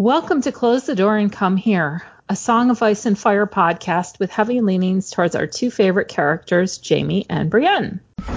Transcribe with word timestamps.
Welcome 0.00 0.42
to 0.42 0.52
Close 0.52 0.86
the 0.86 0.94
Door 0.94 1.16
and 1.16 1.32
Come 1.32 1.56
Here, 1.56 2.04
a 2.28 2.36
Song 2.36 2.70
of 2.70 2.80
Ice 2.84 3.04
and 3.04 3.18
Fire 3.18 3.48
podcast 3.48 4.20
with 4.20 4.30
heavy 4.30 4.60
leanings 4.60 5.10
towards 5.10 5.34
our 5.34 5.48
two 5.48 5.72
favorite 5.72 6.06
characters, 6.06 6.80
Jaime 6.88 7.26
and 7.28 7.50
Brienne. 7.50 7.98
There, 8.18 8.36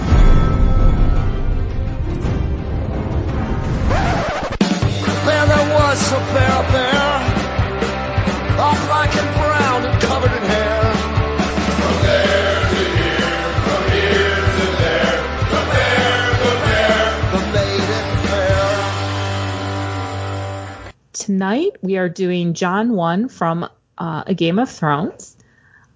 there 5.46 5.74
was 5.76 6.12
a 6.12 6.18
bear 6.34 6.62
there, 6.72 7.20
all 8.58 8.74
black 8.88 9.14
and 9.14 9.34
brown 9.36 9.86
and 9.86 10.02
covered 10.02 10.32
in 10.32 10.42
hair. 10.42 10.71
Tonight 21.36 21.78
we 21.80 21.96
are 21.96 22.10
doing 22.10 22.52
Jon 22.52 22.92
1 22.92 23.30
from 23.30 23.66
uh, 23.96 24.22
A 24.26 24.34
Game 24.34 24.58
of 24.58 24.68
Thrones. 24.68 25.34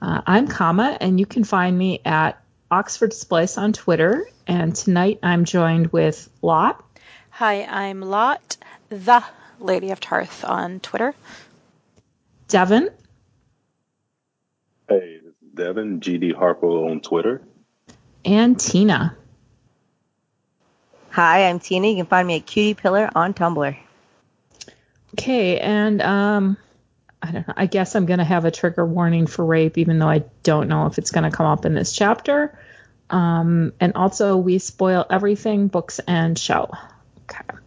Uh, 0.00 0.22
I'm 0.26 0.48
Kama, 0.48 0.96
and 0.98 1.20
you 1.20 1.26
can 1.26 1.44
find 1.44 1.76
me 1.76 2.00
at 2.06 2.42
Oxford 2.70 3.12
Splice 3.12 3.58
on 3.58 3.74
Twitter. 3.74 4.26
And 4.46 4.74
tonight 4.74 5.18
I'm 5.22 5.44
joined 5.44 5.88
with 5.92 6.30
Lot 6.40 6.82
Hi, 7.28 7.64
I'm 7.64 8.00
Lot, 8.00 8.56
the 8.88 9.22
Lady 9.60 9.90
of 9.90 10.00
Tarth 10.00 10.42
on 10.42 10.80
Twitter. 10.80 11.14
Devin, 12.48 12.88
Hey, 14.88 15.18
this 15.22 15.34
is 15.34 15.50
Devin, 15.54 16.00
GD 16.00 16.32
Harpo 16.32 16.90
on 16.90 17.02
Twitter. 17.02 17.42
and 18.24 18.58
Tina. 18.58 19.14
Hi, 21.10 21.46
I'm 21.46 21.60
Tina. 21.60 21.88
You 21.88 21.96
can 21.96 22.06
find 22.06 22.26
me 22.26 22.36
at 22.36 22.46
Cutie 22.46 22.72
Pillar 22.72 23.10
on 23.14 23.34
Tumblr. 23.34 23.76
Okay, 25.14 25.58
and 25.58 26.02
um, 26.02 26.56
I 27.22 27.32
don't 27.32 27.48
know. 27.48 27.54
I 27.56 27.66
guess 27.66 27.94
I'm 27.94 28.06
gonna 28.06 28.24
have 28.24 28.44
a 28.44 28.50
trigger 28.50 28.84
warning 28.84 29.26
for 29.26 29.44
rape, 29.44 29.78
even 29.78 29.98
though 29.98 30.08
I 30.08 30.24
don't 30.42 30.68
know 30.68 30.86
if 30.86 30.98
it's 30.98 31.10
gonna 31.10 31.30
come 31.30 31.46
up 31.46 31.64
in 31.64 31.74
this 31.74 31.92
chapter. 31.92 32.58
Um, 33.08 33.72
and 33.80 33.92
also 33.94 34.36
we 34.36 34.58
spoil 34.58 35.06
everything, 35.08 35.68
books 35.68 36.00
and 36.00 36.38
show. 36.38 36.70
Okay. 37.22 37.58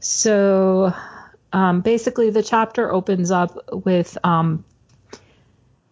So 0.00 0.94
um, 1.52 1.80
basically, 1.80 2.30
the 2.30 2.42
chapter 2.42 2.92
opens 2.92 3.30
up 3.30 3.58
with 3.72 4.16
um, 4.22 4.64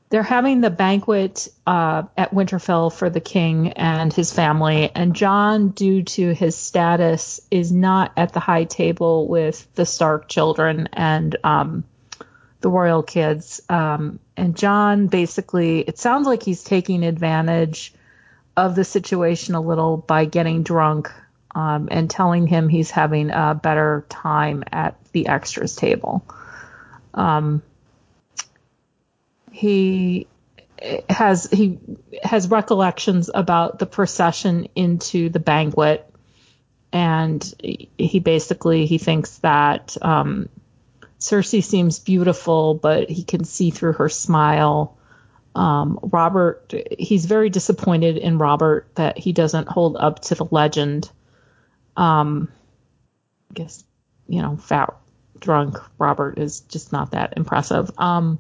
they're 0.09 0.23
having 0.23 0.61
the 0.61 0.71
banquet 0.71 1.49
uh, 1.67 2.05
at 2.17 2.33
Winterfell 2.33 2.93
for 2.93 3.11
the 3.11 3.21
king 3.21 3.73
and 3.73 4.13
his 4.13 4.33
family, 4.33 4.91
and 4.95 5.17
Jon, 5.17 5.71
due 5.71 6.05
to 6.05 6.33
his 6.33 6.57
status, 6.57 7.41
is 7.51 7.73
not 7.73 8.13
at 8.17 8.33
the 8.33 8.41
high 8.41 8.65
table 8.65 9.27
with 9.27 9.67
the 9.75 9.85
Stark 9.85 10.29
children 10.29 10.89
and 10.93 11.37
um, 11.43 11.85
the 12.61 12.71
royal 12.71 13.03
kids. 13.03 13.61
Um, 13.69 14.21
and 14.37 14.57
Jon 14.57 15.09
basically, 15.09 15.81
it 15.81 15.99
sounds 15.99 16.27
like 16.27 16.43
he's 16.43 16.63
taking 16.63 17.05
advantage 17.05 17.93
of 18.57 18.75
the 18.75 18.85
situation 18.85 19.55
a 19.55 19.61
little 19.61 19.97
by 19.97 20.25
getting 20.25 20.63
drunk 20.63 21.13
um, 21.55 21.89
and 21.91 22.09
telling 22.09 22.47
him 22.47 22.69
he's 22.69 22.91
having 22.91 23.31
a 23.31 23.59
better 23.61 24.07
time 24.09 24.63
at 24.71 24.97
the 25.13 25.27
extras 25.29 25.75
table. 25.75 26.25
Um, 27.13 27.63
he 29.57 30.27
has 31.09 31.49
he 31.51 31.79
has 32.23 32.49
recollections 32.49 33.31
about 33.33 33.79
the 33.79 33.87
procession 33.87 34.69
into 34.75 35.31
the 35.31 35.41
banquet, 35.41 36.13
and 36.93 37.43
he 37.97 38.21
basically 38.21 38.85
he 38.85 38.99
thinks 38.99 39.39
that 39.39 39.97
um, 40.03 40.51
Cersei 41.19 41.65
seems 41.65 41.99
beautiful, 41.99 42.75
but 42.75 43.09
he 43.09 43.23
can 43.23 43.45
see 43.45 43.71
through 43.71 43.95
her 43.95 44.11
smile. 44.11 44.99
Um, 45.55 46.01
Robert, 46.03 46.75
he's 46.99 47.25
very 47.25 47.49
disappointed 47.49 48.19
in 48.19 48.37
Robert 48.37 48.95
that 48.97 49.17
he 49.17 49.33
doesn't 49.33 49.69
hold 49.69 49.97
up 49.97 50.21
to 50.25 50.35
the 50.35 50.45
legend. 50.51 51.11
Um, 51.97 52.53
I 53.51 53.55
guess 53.55 53.83
you 54.29 54.43
know, 54.43 54.59
fat, 54.59 54.95
drunk 55.39 55.79
Robert 55.97 56.39
is 56.39 56.61
just 56.61 56.93
not 56.93 57.13
that 57.13 57.33
impressive. 57.39 57.91
Um, 57.97 58.39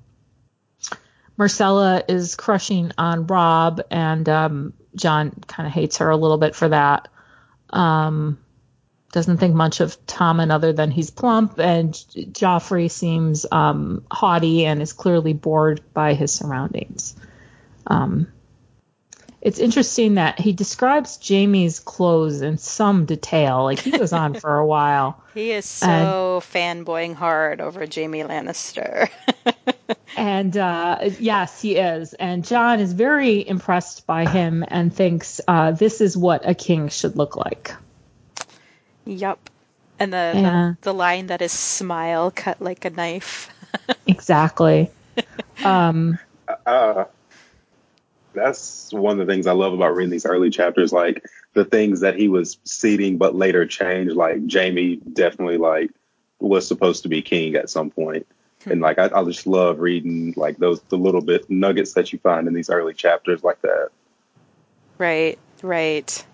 Myrcella 1.38 2.02
is 2.08 2.34
crushing 2.34 2.92
on 2.97 3.26
Robb, 3.26 3.82
and 3.91 4.28
um, 4.28 4.72
Jon 4.94 5.32
kind 5.47 5.66
of 5.66 5.72
hates 5.72 5.98
her 5.98 6.10
a 6.10 6.16
little 6.16 6.38
bit 6.38 6.54
for 6.54 6.69
that. 6.69 7.08
Um, 7.70 8.38
doesn't 9.12 9.38
think 9.38 9.54
much 9.54 9.80
of 9.80 10.04
Tommen 10.06 10.50
other 10.50 10.72
than 10.72 10.91
he's 10.91 11.10
plump, 11.10 11.58
and 11.58 11.92
Joffrey 11.92 12.91
seems 12.91 13.47
um, 13.50 14.04
haughty 14.10 14.66
and 14.66 14.82
is 14.82 14.92
clearly 14.92 15.32
bored 15.32 15.80
by 15.94 16.14
his 16.14 16.32
surroundings. 16.32 17.16
Um, 17.86 18.28
it's 19.41 19.58
interesting 19.58 20.14
that 20.14 20.41
he 20.41 20.53
describes 20.53 21.20
Jaime's 21.26 21.78
clothes 21.78 22.42
in 22.42 22.58
some 22.58 23.04
detail. 23.04 23.62
Like 23.64 23.78
he 23.78 23.92
goes 23.92 24.12
on 24.12 24.34
for 24.34 24.58
a 24.58 24.66
while. 24.66 25.22
He 25.36 25.53
is 25.53 25.66
so 25.66 26.41
fanboying 26.50 27.14
hard 27.14 27.60
over 27.60 27.80
Jaime 27.80 28.22
Lannister. 28.22 29.10
And 30.16 30.56
uh, 30.56 31.10
yes, 31.19 31.60
he 31.60 31.76
is. 31.76 32.14
And 32.14 32.44
Jon 32.44 32.80
is 32.80 32.92
very 32.92 33.47
impressed 33.47 34.06
by 34.06 34.26
him 34.26 34.64
and 34.66 34.94
thinks 34.94 35.41
uh, 35.47 35.72
this 35.72 36.00
is 36.00 36.16
what 36.16 36.48
a 36.48 36.54
king 36.54 36.88
should 36.88 37.16
look 37.16 37.36
like. 37.36 37.72
yup. 39.04 39.50
And 39.98 40.12
the, 40.12 40.32
Yeah. 40.34 40.74
the 40.82 40.91
the 40.91 40.94
line 40.94 41.26
that 41.28 41.41
his 41.41 41.52
smile 41.52 42.30
cut 42.30 42.60
like 42.60 42.84
a 42.84 42.91
knife. 42.91 43.50
Exactly. 44.06 44.91
um, 45.64 46.18
Uh, 46.66 47.04
that's 48.34 48.92
one 48.92 49.18
of 49.20 49.26
the 49.26 49.32
things 49.32 49.47
I 49.47 49.53
love 49.53 49.72
about 49.72 49.94
reading 49.97 50.10
these 50.10 50.26
early 50.26 50.50
chapters, 50.50 50.92
like 50.92 51.24
the 51.54 51.64
things 51.64 52.00
that 52.00 52.16
he 52.16 52.28
was 52.28 52.58
seeding 52.64 53.16
but 53.18 53.34
later 53.34 53.66
changed. 53.66 54.14
Like 54.14 54.50
Jaime 54.50 54.97
definitely 54.97 55.58
like 55.58 55.91
was 56.38 56.66
supposed 56.68 57.03
to 57.04 57.08
be 57.08 57.22
king 57.22 57.54
at 57.56 57.70
some 57.70 57.91
point. 57.91 58.26
And 58.71 58.81
like 58.81 58.99
I, 58.99 59.09
I 59.15 59.25
just 59.25 59.47
love 59.47 59.78
reading 59.78 60.34
like 60.37 60.56
those 60.59 60.81
the 60.82 60.99
little 60.99 61.21
bit 61.21 61.49
nuggets 61.49 61.94
that 61.94 62.12
you 62.12 62.19
find 62.19 62.49
in 62.49 62.54
these 62.54 62.69
early 62.69 62.94
chapters 62.94 63.44
like 63.44 63.62
that. 63.62 63.91
right, 64.99 65.38
right. 65.62 66.27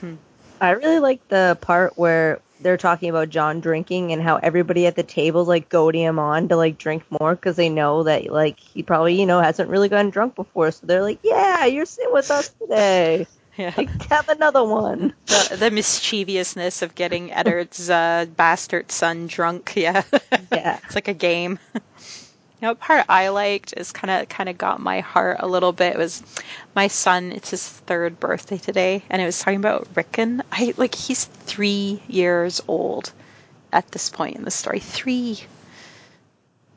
Hmm. 0.00 0.16
I 0.60 0.72
really 0.72 0.98
like 0.98 1.26
the 1.28 1.56
part 1.60 1.96
where 1.96 2.40
they're 2.60 2.76
talking 2.76 3.08
about 3.08 3.30
Jon 3.30 3.60
drinking 3.60 4.12
and 4.12 4.20
how 4.20 4.36
everybody 4.36 4.86
at 4.86 4.96
the 4.96 5.02
table's 5.02 5.48
like 5.48 5.68
goading 5.68 6.02
him 6.02 6.18
on 6.18 6.48
to 6.48 6.56
like 6.56 6.76
drink 6.76 7.04
more 7.20 7.34
because 7.34 7.56
they 7.56 7.68
know 7.68 8.02
that 8.02 8.30
like 8.30 8.58
he 8.58 8.82
probably 8.82 9.18
you 9.18 9.26
know 9.26 9.40
hasn't 9.40 9.70
really 9.70 9.88
gotten 9.88 10.10
drunk 10.10 10.34
before, 10.34 10.70
so 10.70 10.86
they're 10.86 11.02
like, 11.02 11.20
yeah, 11.22 11.64
you're 11.64 11.86
sitting 11.86 12.12
with 12.12 12.30
us 12.30 12.48
today. 12.60 13.26
Yeah. 13.58 13.74
Like, 13.76 14.02
have 14.08 14.28
another 14.28 14.64
one. 14.64 15.12
The, 15.26 15.56
the 15.58 15.70
mischievousness 15.72 16.82
of 16.82 16.94
getting 16.94 17.32
Eddard's 17.32 17.90
uh, 17.90 18.26
bastard 18.36 18.92
son 18.92 19.26
drunk. 19.26 19.72
Yeah. 19.76 20.02
Yeah. 20.52 20.78
it's 20.84 20.94
like 20.94 21.08
a 21.08 21.14
game. 21.14 21.58
You 21.74 21.80
know, 22.68 22.74
part 22.74 23.04
I 23.08 23.28
liked 23.28 23.74
is 23.76 23.92
kind 23.92 24.10
of 24.10 24.28
kind 24.28 24.48
of 24.48 24.58
got 24.58 24.80
my 24.80 25.00
heart 25.00 25.36
a 25.40 25.46
little 25.46 25.72
bit. 25.72 25.94
It 25.94 25.98
was 25.98 26.22
my 26.74 26.88
son. 26.88 27.32
It's 27.32 27.50
his 27.50 27.66
third 27.68 28.18
birthday 28.18 28.58
today, 28.58 29.02
and 29.10 29.22
it 29.22 29.24
was 29.24 29.38
talking 29.38 29.58
about 29.60 29.86
Rickon. 29.94 30.42
I 30.50 30.74
like 30.76 30.94
he's 30.94 31.24
three 31.24 32.02
years 32.08 32.60
old 32.66 33.12
at 33.72 33.90
this 33.92 34.10
point 34.10 34.36
in 34.36 34.44
the 34.44 34.50
story. 34.50 34.80
Three. 34.80 35.38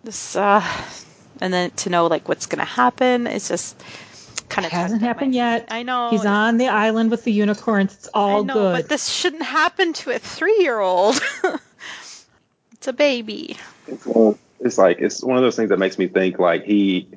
This 0.04 0.36
uh, 0.36 0.64
and 1.40 1.52
then 1.52 1.72
to 1.72 1.90
know 1.90 2.06
like 2.08 2.28
what's 2.30 2.46
gonna 2.46 2.66
happen. 2.66 3.26
It's 3.26 3.48
just 3.50 3.76
kind 4.52 4.66
of 4.66 4.72
hasn't 4.72 5.02
happened 5.02 5.34
yet. 5.34 5.68
I 5.72 5.84
know 5.84 6.10
He's 6.10 6.26
on 6.26 6.58
the 6.58 6.68
island 6.68 7.10
with 7.10 7.24
the 7.24 7.32
unicorns. 7.32 7.94
It's 7.94 8.10
all 8.14 8.42
I 8.42 8.44
know, 8.44 8.54
good. 8.54 8.74
but 8.74 8.90
this 8.90 9.08
shouldn't 9.08 9.44
happen 9.44 9.94
to 9.94 10.12
a 10.12 10.20
three-year-old. 10.20 11.20
it's 12.74 12.88
a 12.88 12.94
baby. 12.94 13.58
It's, 13.88 14.06
one- 14.06 14.38
it's 14.60 14.78
like 14.78 15.00
it's 15.00 15.24
one 15.24 15.38
of 15.38 15.44
those 15.44 15.56
things 15.56 15.70
that 15.70 15.80
makes 15.80 15.98
me 15.98 16.08
think 16.08 16.38
like 16.38 16.64
he 16.64 17.08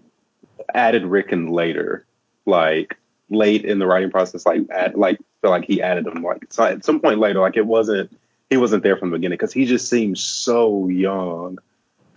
added 0.75 1.05
Rickon 1.05 1.49
later, 1.49 2.07
like 2.47 2.97
late 3.29 3.65
in 3.65 3.79
the 3.79 3.87
writing 3.87 4.11
process, 4.11 4.47
like 4.47 4.63
add, 4.71 4.95
like 4.95 5.19
feel 5.43 5.51
like 5.51 5.65
he 5.65 5.83
added 5.83 6.07
him 6.07 6.23
like 6.23 6.47
so 6.51 6.65
at 6.65 6.85
some 6.85 7.01
point 7.01 7.19
later, 7.19 7.41
like 7.41 7.57
it 7.57 7.67
wasn't 7.67 8.17
he 8.49 8.57
wasn't 8.57 8.83
there 8.83 8.97
from 8.97 9.11
the 9.11 9.19
beginning 9.19 9.37
because 9.37 9.53
he 9.53 9.67
just 9.67 9.91
seems 9.91 10.23
so 10.23 10.89
young 10.89 11.59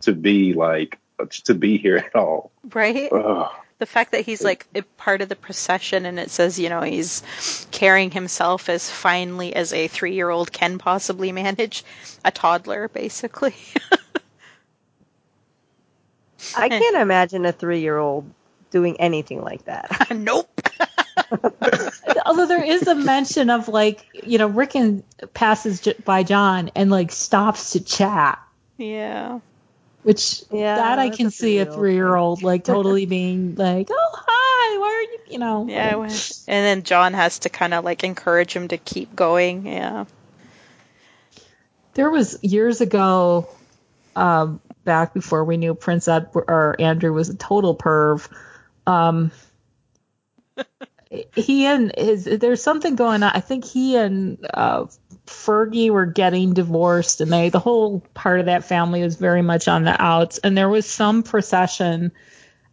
to 0.01 0.13
be 0.13 0.53
like 0.53 0.97
to 1.43 1.53
be 1.55 1.77
here 1.77 1.97
at 1.97 2.15
all. 2.15 2.51
Right? 2.73 3.11
Ugh. 3.11 3.51
The 3.79 3.85
fact 3.85 4.13
that 4.13 4.25
he's 4.25 4.43
like 4.43 4.65
a 4.73 4.81
part 4.81 5.21
of 5.21 5.29
the 5.29 5.35
procession 5.35 6.05
and 6.05 6.19
it 6.19 6.31
says, 6.31 6.57
you 6.57 6.69
know, 6.69 6.81
he's 6.81 7.67
carrying 7.71 8.09
himself 8.09 8.69
as 8.69 8.89
finely 8.89 9.55
as 9.55 9.71
a 9.71 9.87
three 9.87 10.15
year 10.15 10.29
old 10.29 10.51
can 10.51 10.79
possibly 10.79 11.31
manage. 11.31 11.83
A 12.25 12.31
toddler, 12.31 12.87
basically. 12.87 13.55
I 16.55 16.69
can't 16.69 16.97
imagine 16.97 17.45
a 17.45 17.51
three 17.51 17.81
year 17.81 17.97
old 17.97 18.29
doing 18.71 18.99
anything 18.99 19.41
like 19.41 19.65
that. 19.65 20.11
nope. 20.15 20.49
Although 22.25 22.45
there 22.45 22.63
is 22.63 22.87
a 22.87 22.95
mention 22.95 23.49
of 23.49 23.67
like, 23.67 24.05
you 24.13 24.37
know, 24.37 24.47
Rickon 24.47 25.03
passes 25.33 25.87
by 26.03 26.23
Jon 26.23 26.71
and 26.75 26.89
like 26.89 27.11
stops 27.11 27.71
to 27.71 27.83
chat. 27.83 28.39
Yeah. 28.77 29.39
Which 30.07 30.45
Yeah, 30.49 30.77
that 30.77 30.99
I 30.99 31.09
can 31.09 31.31
see 31.31 31.59
a 31.59 31.65
three-year-old 31.65 31.75
three 31.75 31.93
year 31.95 32.15
old 32.15 32.41
like 32.41 32.63
totally 32.73 33.05
being 33.05 33.55
like, 33.55 33.89
oh 33.91 34.11
hi, 34.15 34.77
why 34.77 34.87
are 34.87 35.01
you 35.01 35.19
you 35.33 35.37
know? 35.37 35.65
Yeah, 35.67 35.95
when- 35.97 36.09
and 36.09 36.15
then 36.47 36.83
Jon 36.83 37.13
has 37.13 37.39
to 37.39 37.49
kind 37.49 37.73
of 37.73 37.83
like 37.83 38.05
encourage 38.05 38.53
him 38.55 38.69
to 38.69 38.77
keep 38.77 39.13
going. 39.17 39.65
Yeah. 39.67 40.05
There 41.95 42.09
was 42.09 42.41
years 42.41 42.79
ago, 42.79 43.49
um, 44.15 44.61
back 44.85 45.13
before 45.13 45.43
we 45.43 45.57
knew 45.57 45.75
Prince 45.75 46.07
Edward 46.07 46.45
or 46.47 46.77
Andrew 46.79 47.11
was 47.11 47.27
a 47.27 47.35
total 47.35 47.75
perv. 47.75 48.29
Um, 48.85 49.31
he 51.35 51.65
and 51.65 51.91
his 51.97 52.23
there's 52.23 52.63
something 52.63 52.95
going 52.95 53.23
on. 53.23 53.31
I 53.35 53.41
think 53.41 53.65
he 53.65 53.97
and 53.97 54.37
uh, 54.53 54.85
Fergie 55.27 55.89
were 55.89 56.05
getting 56.05 56.53
divorced, 56.53 57.21
and 57.21 57.31
they 57.31 57.49
the 57.49 57.59
whole 57.59 58.01
part 58.13 58.39
of 58.39 58.47
that 58.47 58.65
family 58.65 59.03
was 59.03 59.15
very 59.15 59.41
much 59.41 59.67
on 59.67 59.83
the 59.83 60.01
outs. 60.01 60.39
And 60.39 60.57
there 60.57 60.69
was 60.69 60.85
some 60.85 61.23
procession, 61.23 62.11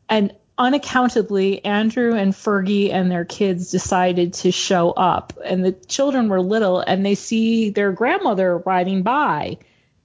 and 0.08 0.32
unaccountably, 0.56 1.64
Andrew 1.64 2.14
and 2.14 2.32
Fergie 2.32 2.92
and 2.92 3.10
their 3.10 3.24
kids 3.24 3.70
decided 3.70 4.34
to 4.34 4.52
show 4.52 4.90
up, 4.92 5.32
and 5.44 5.64
the 5.64 5.72
children 5.72 6.28
were 6.28 6.40
little, 6.40 6.80
and 6.80 7.04
they 7.04 7.16
see 7.16 7.70
their 7.70 7.92
grandmother 7.92 8.58
riding 8.58 9.02
by, 9.02 9.58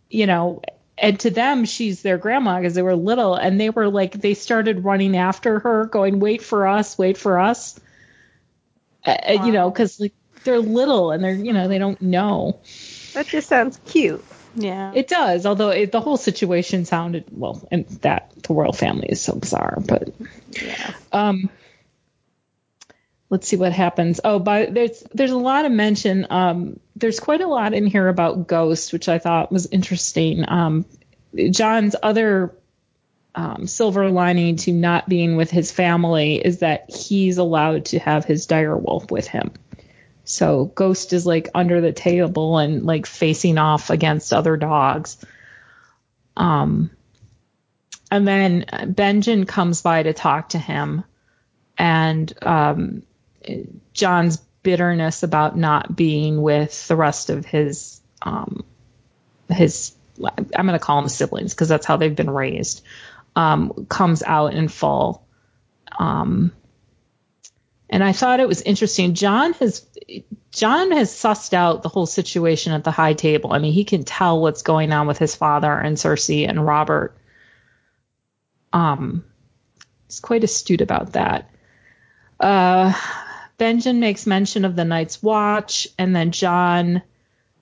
you 0.10 0.26
know. 0.26 0.62
And 1.02 1.18
to 1.22 1.30
them, 1.30 1.64
she's 1.64 2.02
their 2.02 2.18
grandma 2.18 2.60
because 2.60 2.76
they 2.76 2.82
were 2.82 2.96
little, 2.96 3.36
and 3.36 3.58
they 3.58 3.70
were 3.70 3.88
like, 3.88 4.14
they 4.20 4.34
started 4.34 4.84
running 4.84 5.16
after 5.16 5.60
her, 5.60 5.86
going, 5.86 6.20
"Wait 6.20 6.42
for 6.42 6.68
us, 6.68 6.98
wait 6.98 7.18
for 7.18 7.40
us." 7.40 7.80
Uh, 9.06 9.12
uh, 9.12 9.46
You 9.46 9.54
know, 9.54 9.70
because 9.70 10.00
like 10.00 10.14
they're 10.44 10.60
little 10.60 11.12
and 11.12 11.24
they're, 11.24 11.34
you 11.34 11.54
know, 11.54 11.68
they 11.68 11.78
don't 11.78 12.02
know. 12.02 12.60
That 13.14 13.28
just 13.28 13.50
sounds 13.50 13.80
cute. 13.86 14.24
Yeah. 14.56 14.92
It 14.96 15.08
does, 15.08 15.46
although 15.46 15.70
it, 15.70 15.92
the 15.92 16.02
whole 16.02 16.18
situation 16.18 16.86
sounded 16.86 17.26
well, 17.32 17.68
and 17.72 17.88
that 18.02 18.32
the 18.44 18.54
royal 18.54 18.74
family 18.74 19.08
is 19.10 19.22
so 19.22 19.36
bizarre. 19.36 19.78
But 19.86 20.10
yeah. 20.52 20.94
um, 21.12 21.50
let's 23.30 23.48
see 23.48 23.56
what 23.56 23.74
happens. 23.74 24.20
Oh, 24.24 24.40
but 24.40 24.74
there's 24.74 25.04
there's 25.14 25.32
a 25.32 25.38
lot 25.38 25.66
of 25.66 25.72
mention. 25.72 26.28
Um, 26.30 26.80
there's 26.96 27.20
quite 27.20 27.42
a 27.42 27.48
lot 27.48 27.74
in 27.74 27.86
here 27.86 28.08
about 28.08 28.48
ghosts, 28.48 28.92
which 28.92 29.08
I 29.08 29.20
thought 29.20 29.52
was 29.52 29.68
interesting. 29.68 30.44
Um, 30.48 30.86
Jon's 31.52 31.96
other 32.02 32.56
um, 33.36 33.68
silver 33.68 34.10
lining 34.10 34.56
to 34.58 34.74
not 34.74 35.08
being 35.08 35.36
with 35.36 35.52
his 35.52 35.72
family 35.72 36.36
is 36.36 36.60
that 36.60 36.90
he's 36.90 37.38
allowed 37.38 37.86
to 37.86 38.00
have 38.00 38.26
his 38.26 38.48
dire 38.48 38.76
wolf 38.76 39.12
with 39.12 39.28
him. 39.28 39.52
So 40.24 40.66
Ghost 40.66 41.14
is 41.14 41.26
like 41.26 41.50
under 41.56 41.82
the 41.82 41.92
table 41.92 42.58
and 42.58 42.86
like 42.86 43.06
facing 43.06 43.58
off 43.58 43.90
against 43.90 44.34
other 44.34 44.58
dogs. 44.58 45.18
Um, 46.38 46.92
and 48.12 48.28
then 48.28 48.66
Benjen 48.70 49.48
comes 49.48 49.82
by 49.82 50.04
to 50.04 50.14
talk 50.14 50.50
to 50.50 50.58
him, 50.58 51.04
and 51.78 52.32
um, 52.42 53.04
Jon's 53.94 54.38
bitterness 54.64 55.24
about 55.24 55.58
not 55.58 55.96
being 55.96 56.42
with 56.42 56.88
the 56.88 56.96
rest 56.96 57.30
of 57.30 57.46
his 57.46 58.02
um, 58.22 58.64
his 59.50 59.94
I'm 60.22 60.66
going 60.66 60.78
to 60.78 60.80
call 60.80 61.02
them 61.02 61.10
siblings 61.10 61.54
because 61.54 61.70
that's 61.70 61.86
how 61.86 61.98
they've 61.98 62.16
been 62.16 62.30
raised 62.30 62.82
um, 63.36 63.86
comes 63.88 64.24
out 64.24 64.54
in 64.54 64.68
full. 64.68 65.26
Um, 65.98 66.52
and 67.90 68.04
I 68.04 68.12
thought 68.12 68.40
it 68.40 68.48
was 68.48 68.62
interesting. 68.62 69.16
Jon 69.16 69.54
has 69.54 69.86
Jon 70.52 70.92
has 70.92 71.12
sussed 71.12 71.54
out 71.54 71.84
the 71.84 71.90
whole 71.90 72.06
situation 72.06 72.74
at 72.74 72.84
the 72.84 72.92
high 72.92 73.14
table. 73.14 73.54
I 73.54 73.60
mean, 73.60 73.74
he 73.74 73.84
can 73.84 74.04
tell 74.04 74.42
what's 74.42 74.62
going 74.62 74.92
on 74.92 75.08
with 75.08 75.18
his 75.18 75.36
father 75.36 75.72
and 75.72 75.98
Cersei 75.98 76.48
and 76.48 76.66
Robert. 76.66 77.18
Um, 78.72 79.24
he's 80.08 80.20
quite 80.20 80.44
astute 80.44 80.82
about 80.82 81.14
that. 81.14 81.50
Uh, 82.40 82.94
Benjen 83.58 83.98
makes 83.98 84.26
mention 84.26 84.66
of 84.66 84.76
the 84.76 84.86
Night's 84.86 85.22
Watch, 85.22 85.88
and 85.98 86.16
then 86.16 86.32
Jon 86.32 87.02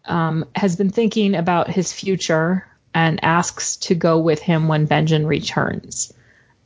um, 0.06 0.46
has 0.56 0.76
been 0.76 0.90
thinking 0.90 1.36
about 1.36 1.70
his 1.70 1.92
future 1.92 2.68
and 2.94 3.24
asks 3.24 3.78
to 3.78 3.96
go 3.96 4.20
with 4.20 4.42
him 4.42 4.68
when 4.68 4.88
Benjen 4.88 5.26
returns. 5.26 6.14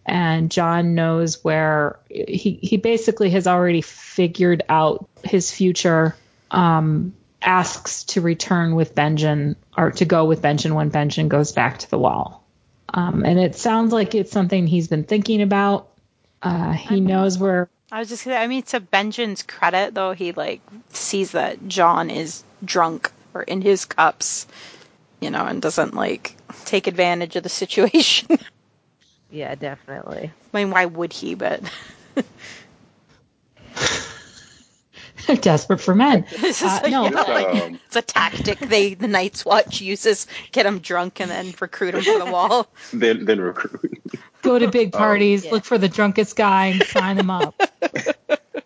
And 0.06 0.50
Jon 0.50 0.95
knows 0.95 1.44
where 1.44 2.00
he 2.09 2.59
he 2.62 2.77
basically 2.77 3.30
has 3.31 3.48
already 3.48 3.81
figured 3.81 4.63
out 4.68 5.07
his 5.24 5.51
future. 5.51 6.15
Um, 6.50 7.13
asks 7.42 8.03
to 8.03 8.21
return 8.21 8.75
with 8.75 8.94
Benjen 8.94 9.56
or 9.75 9.92
to 9.92 10.06
go 10.06 10.25
with 10.25 10.42
Benjen 10.44 10.74
when 10.74 10.92
Benjen 10.92 11.27
goes 11.27 11.51
back 11.53 11.80
to 11.80 11.89
the 11.89 11.98
wall. 11.98 12.45
Um, 12.94 13.24
and 13.25 13.39
it 13.39 13.56
sounds 13.56 13.94
like 13.94 14.13
it's 14.13 14.31
something 14.31 14.68
he's 14.68 14.88
been 14.88 15.06
thinking 15.06 15.42
about. 15.42 15.89
Uh, 16.44 16.74
he 16.74 17.00
knows 17.00 17.39
where 17.39 17.69
I 17.92 18.00
was 18.00 18.09
just 18.09 18.24
gonna, 18.24 18.38
I 18.38 18.48
mean, 18.48 18.63
to 18.63 18.80
Benjen's 18.80 19.44
credit, 19.44 19.94
though, 19.94 20.13
he 20.13 20.31
like 20.31 20.62
sees 20.89 21.31
that 21.31 21.68
Jon 21.68 22.09
is 22.09 22.44
drunk 22.63 23.12
or 23.33 23.44
in 23.44 23.62
his 23.62 23.83
cups, 23.83 24.48
you 25.19 25.30
know, 25.30 25.45
and 25.45 25.62
doesn't 25.62 25.94
like 25.94 26.38
take 26.65 26.88
advantage 26.88 27.36
of 27.36 27.44
the 27.44 27.50
situation. 27.50 28.39
Yeah, 29.31 29.56
definitely. 29.56 30.31
I 30.54 30.57
mean, 30.57 30.72
why 30.72 30.86
would 30.86 31.13
he? 31.13 31.36
But 31.36 31.62
they're 35.28 35.36
desperate 35.38 35.80
for 35.80 35.95
men. 35.95 36.25
this 36.39 36.62
is 36.62 36.68
Uh, 36.68 36.88
no, 36.89 37.04
yeah, 37.06 37.10
but- 37.12 37.30
like, 37.30 37.48
Um, 37.63 37.80
it's 37.86 37.95
a 37.95 38.01
tactic 38.01 38.60
they 38.60 38.94
the 38.94 39.07
Night's 39.07 39.45
Watch 39.45 39.81
uses: 39.81 40.28
get 40.51 40.63
them 40.63 40.80
drunk 40.80 41.19
and 41.22 41.30
then 41.31 41.54
recruit 41.60 41.92
them 41.92 42.04
for 42.04 42.19
the 42.19 42.31
wall. 42.31 42.68
then 42.94 43.25
then 43.25 43.39
recruit. 43.39 44.01
Go 44.42 44.57
to 44.60 44.68
big 44.69 44.92
parties, 44.92 45.45
yeah. 45.45 45.51
look 45.51 45.63
for 45.66 45.77
the 45.77 45.89
drunkest 45.89 46.36
guy, 46.36 46.68
and 46.68 46.84
sign 46.84 47.18
him 47.18 47.30
up. 47.30 47.56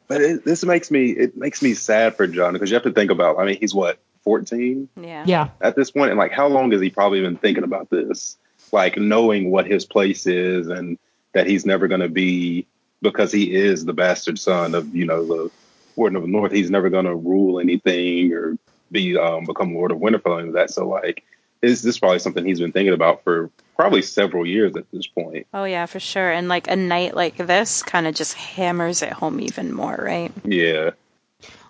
But 0.08 0.22
it, 0.22 0.46
this 0.46 0.64
makes 0.64 0.90
me 0.92 1.10
it 1.12 1.36
makes 1.36 1.62
me 1.62 1.74
sad 1.74 2.16
for 2.16 2.28
Jon 2.28 2.54
because 2.54 2.70
you 2.72 2.76
have 2.76 2.84
to 2.84 2.92
think 2.94 3.12
about. 3.12 3.38
I 3.40 3.46
mean, 3.46 3.58
he's 3.60 3.74
what 3.74 4.00
14 4.24 4.88
Yeah. 5.02 5.24
Yeah. 5.28 5.50
at 5.62 5.76
this 5.76 5.92
point, 5.92 6.12
and 6.12 6.18
like 6.20 6.32
how 6.32 6.48
long 6.48 6.72
has 6.72 6.82
he 6.82 6.90
probably 6.90 7.22
been 7.22 7.38
thinking 7.38 7.64
about 7.64 7.90
this? 7.90 8.38
Like 8.72 8.98
knowing 8.98 9.52
what 9.52 9.68
his 9.68 9.86
place 9.86 10.26
is 10.28 10.68
and 10.68 10.98
that 11.34 11.48
he's 11.48 11.66
never 11.66 11.88
going 11.88 12.02
to 12.02 12.10
be 12.10 12.68
because 13.02 13.32
he 13.32 13.54
is 13.54 13.86
the 13.86 13.94
bastard 13.94 14.40
son 14.40 14.76
of 14.76 14.96
you 14.96 15.06
know 15.06 15.26
the 15.26 15.52
Warden 15.96 16.16
of 16.16 16.24
the 16.24 16.30
North. 16.30 16.52
He's 16.52 16.72
never 16.72 16.90
going 16.90 17.06
to 17.06 17.16
rule 17.16 17.60
anything 17.60 18.34
or 18.34 18.58
be 18.92 19.18
um, 19.18 19.46
become 19.46 19.74
Lord 19.74 19.92
of 19.92 20.00
Winterfell 20.00 20.42
and 20.42 20.56
that. 20.56 20.72
So 20.72 20.88
like, 20.88 21.24
is 21.62 21.82
this 21.82 22.00
probably 22.00 22.20
something 22.20 22.46
he's 22.46 22.60
been 22.60 22.72
thinking 22.72 22.94
about 22.94 23.24
for 23.24 23.50
probably 23.76 24.02
several 24.02 24.46
years 24.46 24.76
at 24.76 24.89
this 24.92 25.08
point? 25.08 25.48
Oh 25.54 25.66
yeah, 25.66 25.86
for 25.86 26.00
sure. 26.00 26.32
And 26.32 26.48
like 26.48 26.68
a 26.68 26.75
night 26.75 27.16
like 27.16 27.38
this 27.38 27.84
kind 27.84 28.08
of 28.08 28.16
just 28.16 28.34
hammers 28.34 29.01
it 29.01 29.13
home 29.13 29.39
even 29.39 29.74
more, 29.74 29.96
right? 29.96 30.32
Yeah. 30.44 30.92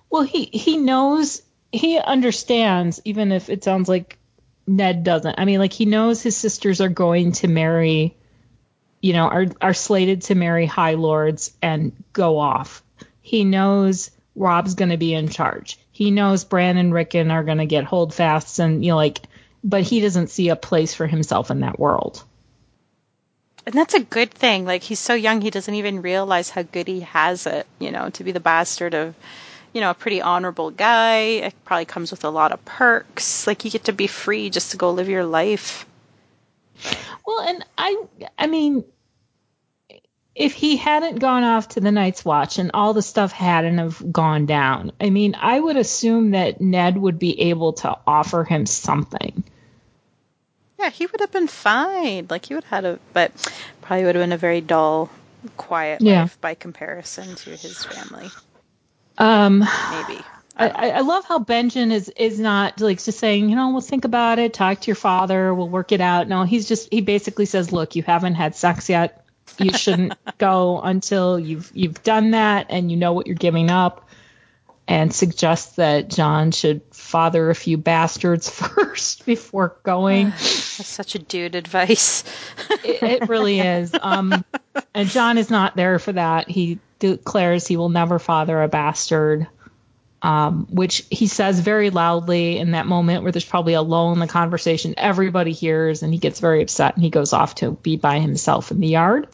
Well, 0.10 0.24
he 0.24 0.46
he 0.46 0.77
knows 0.77 1.41
he 1.72 2.00
understands, 2.00 3.01
even 3.05 3.31
if 3.31 3.50
it 3.50 3.63
sounds 3.63 3.89
like 3.89 4.17
Ned 4.67 5.03
doesn't. 5.03 5.39
I 5.39 5.45
mean, 5.45 5.60
like 5.60 5.74
he 5.74 5.86
knows 5.86 6.22
his 6.22 6.36
sisters 6.36 6.81
are 6.81 6.89
going 6.89 7.34
to 7.34 7.48
marry, 7.48 8.15
you 9.01 9.13
know, 9.13 9.27
are 9.27 9.45
are 9.62 9.74
slated 9.74 10.24
to 10.24 10.36
marry 10.36 10.65
high 10.65 10.95
lords 10.95 11.53
and 11.62 11.91
go 12.13 12.39
off. 12.39 12.84
He 13.22 13.43
knows 13.43 14.12
Robb's 14.36 14.75
going 14.75 14.89
to 14.89 14.98
be 14.98 15.13
in 15.13 15.29
charge. 15.29 15.79
He 15.91 16.12
knows 16.12 16.43
Bran 16.43 16.77
and 16.77 16.93
Rickon 16.93 17.31
are 17.31 17.43
going 17.43 17.60
to 17.60 17.65
get 17.65 17.86
holdfasts 17.86 18.60
and 18.60 18.84
you 18.84 18.91
know 18.91 18.98
like, 18.98 19.22
but 19.63 19.84
he 19.84 20.01
doesn't 20.01 20.29
see 20.29 20.50
a 20.50 20.55
place 20.55 20.93
for 20.93 21.07
himself 21.07 21.51
in 21.51 21.62
that 21.62 21.79
world. 21.79 22.24
And 23.65 23.74
that's 23.74 23.95
a 23.95 24.00
good 24.00 24.31
thing. 24.31 24.65
Like 24.65 24.84
he's 24.84 25.00
so 25.00 25.13
young, 25.13 25.41
he 25.41 25.50
doesn't 25.50 25.74
even 25.74 26.01
realize 26.01 26.50
how 26.50 26.63
good 26.63 26.88
he 26.88 27.01
has 27.01 27.48
it. 27.48 27.65
You 27.79 27.91
know, 27.91 28.10
to 28.12 28.24
be 28.24 28.31
the 28.31 28.39
bastard 28.39 28.93
of, 28.93 29.15
you 29.75 29.82
know, 29.82 29.89
a 29.89 29.94
pretty 29.94 30.22
honorable 30.22 30.72
guy. 30.72 31.17
It 31.44 31.53
probably 31.65 31.84
comes 31.84 32.10
with 32.10 32.24
a 32.24 32.29
lot 32.29 32.53
of 32.53 32.63
perks. 32.63 33.46
Like 33.46 33.65
you 33.65 33.70
get 33.72 33.84
to 33.84 33.94
be 33.94 34.08
free 34.08 34.50
just 34.50 34.72
to 34.72 34.77
go 34.77 34.91
live 34.91 35.10
your 35.10 35.25
life. 35.25 35.86
Well, 37.27 37.41
and 37.41 37.65
I 37.77 38.03
I 38.39 38.48
mean 38.48 38.86
if 40.34 40.53
he 40.53 40.77
hadn't 40.77 41.20
gone 41.20 41.44
off 41.44 41.70
to 41.70 41.82
the 41.82 41.91
Night's 41.91 42.24
Watch 42.24 42.58
and 42.58 42.72
all 42.74 42.94
the 42.94 43.01
stuff 43.01 43.34
hadn't 43.34 43.77
have 43.77 44.12
gone 44.13 44.46
down, 44.46 44.94
I 45.00 45.10
mean, 45.10 45.36
I 45.38 45.60
would 45.60 45.77
assume 45.77 46.32
that 46.32 46.62
Ned 46.62 46.98
would 46.98 47.20
be 47.20 47.41
able 47.50 47.74
to 47.74 47.98
offer 48.08 48.46
him 48.46 48.65
something. 48.65 49.44
Yeah, 50.79 50.89
he 50.89 51.05
would 51.05 51.22
have 51.22 51.32
been 51.32 51.48
fine. 51.48 52.27
Like 52.29 52.46
he 52.46 52.53
would 52.53 52.63
have 52.65 52.84
had 52.84 52.86
a, 52.86 53.00
but 53.13 53.32
probably 53.82 54.05
would 54.05 54.15
have 54.15 54.24
been 54.24 54.34
a 54.34 54.38
very 54.38 54.62
dull, 54.62 55.10
quiet 55.58 56.01
Yeah. 56.01 56.22
life 56.24 56.39
by 56.41 56.53
comparison 56.53 57.36
to 57.36 57.50
his 57.51 57.84
family. 57.86 58.29
Um 59.17 59.60
Maybe. 59.60 60.22
I, 60.57 60.69
I 60.69 61.00
love 61.01 61.25
how 61.25 61.39
Benjen 61.39 61.91
is 61.91 62.07
is 62.15 62.39
not 62.39 62.79
like 62.79 63.03
just 63.03 63.19
saying, 63.19 63.50
you 63.50 63.57
know, 63.57 63.72
we'll 63.72 63.81
think 63.81 64.05
about 64.05 64.39
it, 64.39 64.53
talk 64.53 64.79
to 64.81 64.88
your 64.88 64.95
father, 64.95 65.53
we'll 65.53 65.67
work 65.67 65.91
it 65.91 66.00
out. 66.00 66.29
No, 66.29 66.43
he's 66.43 66.65
just 66.67 66.88
he 66.91 67.01
basically 67.01 67.45
says, 67.45 67.74
look, 67.74 67.95
you 67.98 68.03
haven't 68.03 68.36
had 68.36 68.55
sex 68.55 68.88
yet. 68.88 69.25
You 69.60 69.74
shouldn't 69.74 70.13
go 70.38 70.79
until 70.81 71.38
you've 71.38 71.69
you've 71.74 72.01
done 72.03 72.31
that 72.31 72.67
and 72.69 72.89
you 72.89 72.95
know 72.98 73.12
what 73.13 73.27
you're 73.27 73.36
giving 73.36 73.69
up. 73.69 74.07
and 74.88 75.13
suggests 75.13 75.75
that 75.77 76.10
Jon 76.10 76.51
should 76.51 76.81
father 76.91 77.50
a 77.50 77.55
few 77.55 77.77
bastards 77.77 78.50
first 78.62 79.25
before 79.25 79.77
going. 79.84 80.29
That's 80.29 80.88
such 80.88 81.15
a 81.15 81.19
dude 81.19 81.55
advice. 81.55 82.24
it, 82.84 83.03
it 83.03 83.29
really 83.29 83.60
is. 83.60 83.93
Um, 84.00 84.45
and 84.93 85.10
Jon 85.10 85.38
is 85.38 85.50
not 85.50 85.75
there 85.75 86.00
for 86.00 86.13
that. 86.13 86.50
He 86.50 86.79
declares 87.12 87.67
he 87.67 87.77
will 87.77 87.89
never 87.89 88.19
father 88.19 88.62
a 88.62 88.67
bastard, 88.67 89.47
um, 90.21 90.67
which 90.69 91.05
he 91.09 91.27
says 91.27 91.59
very 91.59 91.89
loudly 91.89 92.57
in 92.57 92.71
that 92.71 92.88
moment 92.88 93.24
where 93.24 93.31
there's 93.31 93.45
probably 93.45 93.74
a 93.74 93.81
lull 93.81 94.13
in 94.13 94.19
the 94.19 94.27
conversation. 94.27 94.95
Everybody 94.97 95.51
hears, 95.51 96.03
and 96.03 96.13
he 96.13 96.19
gets 96.19 96.39
very 96.39 96.62
upset 96.62 96.95
and 96.95 97.03
he 97.03 97.09
goes 97.09 97.33
off 97.33 97.55
to 97.55 97.71
be 97.71 97.95
by 97.97 98.19
himself 98.19 98.71
in 98.71 98.79
the 98.79 98.88
yard. 98.88 99.27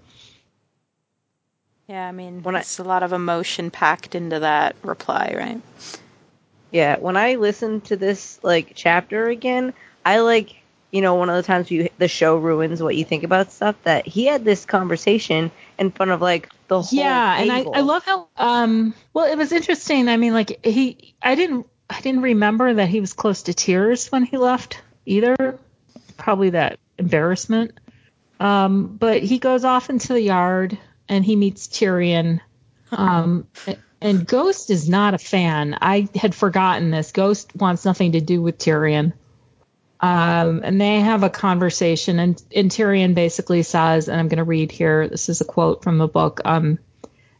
Yeah, 1.87 2.07
I 2.07 2.13
mean, 2.13 2.41
When 2.43 2.55
it's 2.55 2.79
a 2.79 2.83
lot 2.83 3.03
of 3.03 3.11
emotion 3.11 3.69
packed 3.69 4.15
into 4.15 4.39
that 4.39 4.77
reply, 4.81 5.33
right? 5.37 5.61
Yeah, 6.71 6.97
when 6.97 7.17
I 7.17 7.35
listen 7.35 7.81
to 7.81 7.97
this 7.97 8.39
like 8.43 8.71
chapter 8.75 9.27
again, 9.27 9.73
I 10.05 10.19
like 10.19 10.55
you 10.89 11.01
know 11.01 11.15
one 11.15 11.29
of 11.29 11.35
the 11.35 11.43
times 11.43 11.69
you 11.69 11.89
the 11.97 12.07
show 12.07 12.37
ruins 12.37 12.81
what 12.81 12.95
you 12.95 13.03
think 13.03 13.23
about 13.23 13.51
stuff 13.51 13.75
that 13.83 14.07
he 14.07 14.25
had 14.25 14.45
this 14.45 14.65
conversation 14.65 15.51
in 15.77 15.91
front 15.91 16.11
of 16.11 16.21
like 16.21 16.49
the 16.71 16.81
whole 16.81 16.97
yeah 16.97 17.37
and 17.37 17.51
I. 17.51 17.63
I 17.63 17.81
love 17.81 18.03
how 18.05 18.29
um 18.37 18.93
well 19.13 19.29
it 19.29 19.37
was 19.37 19.51
interesting. 19.51 20.07
I 20.07 20.15
mean 20.15 20.31
like 20.31 20.65
he 20.65 21.15
i 21.21 21.35
didn't 21.35 21.67
i 21.89 21.99
didn't 21.99 22.21
remember 22.21 22.75
that 22.75 22.87
he 22.87 23.01
was 23.01 23.11
close 23.11 23.43
to 23.43 23.53
tears 23.53 24.09
when 24.09 24.23
he 24.23 24.37
left 24.37 24.81
either. 25.05 25.59
Probably 26.15 26.51
that 26.51 26.79
embarrassment. 26.97 27.77
Um 28.39 28.95
but 28.95 29.21
he 29.21 29.37
goes 29.37 29.65
off 29.65 29.89
into 29.89 30.13
the 30.13 30.21
yard 30.21 30.77
and 31.09 31.25
he 31.25 31.35
meets 31.35 31.67
tyrion. 31.67 32.39
Um 32.91 33.47
and 33.99 34.25
ghost 34.25 34.69
is 34.69 34.87
not 34.87 35.13
a 35.13 35.17
fan. 35.17 35.77
I 35.81 36.07
had 36.15 36.33
forgotten 36.33 36.89
this. 36.89 37.11
Ghost 37.11 37.53
wants 37.53 37.83
nothing 37.83 38.13
to 38.13 38.21
do 38.21 38.41
with 38.41 38.57
tyrion 38.57 39.11
um, 40.01 40.61
and 40.63 40.81
they 40.81 40.99
have 40.99 41.23
a 41.23 41.29
conversation, 41.29 42.19
and, 42.19 42.41
and 42.55 42.71
Tyrion 42.71 43.13
basically 43.15 43.63
says, 43.63 44.07
and 44.09 44.19
I'm 44.19 44.27
going 44.27 44.37
to 44.37 44.43
read 44.43 44.71
here. 44.71 45.07
This 45.07 45.29
is 45.29 45.41
a 45.41 45.45
quote 45.45 45.83
from 45.83 45.97
the 45.97 46.07
book. 46.07 46.41
Um, 46.43 46.79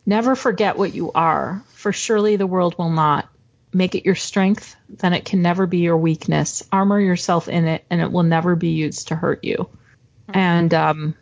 Never 0.05 0.35
forget 0.35 0.77
what 0.77 0.93
you 0.93 1.11
are, 1.11 1.63
for 1.73 1.93
surely 1.93 2.35
the 2.35 2.47
world 2.47 2.75
will 2.77 2.89
not. 2.89 3.29
Make 3.73 3.95
it 3.95 4.03
your 4.03 4.15
strength, 4.15 4.75
then 4.89 5.13
it 5.13 5.23
can 5.23 5.41
never 5.41 5.65
be 5.65 5.77
your 5.77 5.95
weakness. 5.95 6.61
Armor 6.71 6.99
yourself 6.99 7.47
in 7.47 7.65
it, 7.65 7.85
and 7.89 8.01
it 8.01 8.11
will 8.11 8.23
never 8.23 8.55
be 8.55 8.69
used 8.69 9.09
to 9.09 9.15
hurt 9.15 9.43
you. 9.43 9.69
And 10.27 10.73
um, 10.73 11.15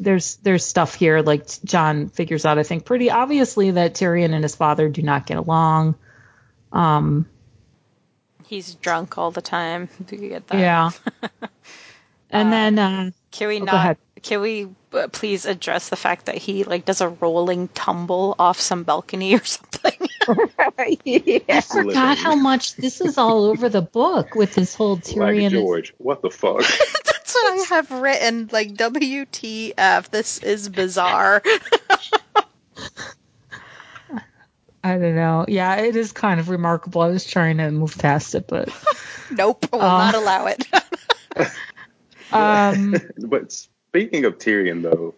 there's 0.00 0.36
there's 0.36 0.64
stuff 0.64 0.94
here 0.94 1.20
like 1.20 1.46
Jon 1.64 2.08
figures 2.08 2.44
out, 2.44 2.58
I 2.58 2.64
think, 2.64 2.84
pretty 2.84 3.10
obviously 3.10 3.72
that 3.72 3.94
Tyrion 3.94 4.32
and 4.32 4.42
his 4.42 4.56
father 4.56 4.88
do 4.88 5.02
not 5.02 5.26
get 5.26 5.36
along. 5.36 5.94
Um, 6.72 7.28
He's 8.48 8.74
drunk 8.74 9.18
all 9.18 9.30
the 9.30 9.42
time. 9.42 9.88
Do 10.06 10.16
you 10.16 10.28
get 10.30 10.46
that? 10.48 10.58
yeah. 10.58 10.90
and 12.30 12.52
then 12.52 12.78
uh, 12.78 13.10
Can 13.30 13.48
we 13.48 13.56
Oh, 13.56 13.60
go 13.60 13.64
not? 13.66 13.74
ahead. 13.74 13.96
Can 14.22 14.40
we 14.40 14.66
uh, 14.92 15.06
please 15.12 15.44
address 15.46 15.90
the 15.90 15.96
fact 15.96 16.26
that 16.26 16.34
he 16.36 16.64
like 16.64 16.84
does 16.84 17.00
a 17.00 17.08
rolling 17.08 17.68
tumble 17.68 18.34
off 18.38 18.58
some 18.60 18.82
balcony 18.82 19.34
or 19.36 19.44
something? 19.44 20.08
yeah. 21.04 21.38
I 21.48 21.60
forgot 21.60 22.18
how 22.18 22.34
much 22.34 22.74
this 22.76 23.00
is 23.00 23.16
all 23.16 23.44
over 23.44 23.68
the 23.68 23.80
book 23.82 24.34
with 24.34 24.54
this 24.54 24.74
whole 24.74 24.96
Like 24.96 25.04
Tyrion. 25.04 25.46
is- 25.46 25.52
George, 25.52 25.94
what 25.98 26.22
the 26.22 26.30
fuck? 26.30 26.62
That's 27.04 27.34
what 27.34 27.52
I 27.52 27.64
have 27.76 27.90
written. 27.92 28.48
Like 28.50 28.72
WTF? 28.74 30.08
This 30.10 30.38
is 30.38 30.68
bizarre. 30.68 31.42
I 34.88 34.98
don't 34.98 35.14
know. 35.14 35.44
Yeah, 35.48 35.76
it 35.76 35.96
is 35.96 36.12
kind 36.12 36.40
of 36.40 36.48
remarkable. 36.48 37.02
I 37.02 37.08
was 37.08 37.26
trying 37.26 37.58
to 37.58 37.70
move 37.70 37.96
past 37.98 38.34
it, 38.34 38.46
but 38.48 38.68
nope, 39.30 39.66
will 39.72 39.82
Uh, 39.82 40.10
not 40.10 40.14
allow 40.14 40.46
it. 40.46 40.66
um, 42.32 42.94
but 43.18 43.52
speaking 43.52 44.24
of 44.24 44.38
Tyrion, 44.38 44.82
though, 44.82 45.14